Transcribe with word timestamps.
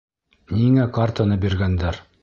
Ниңә 0.53 0.87
картаны 0.97 1.41
биргәндәр? 1.47 2.05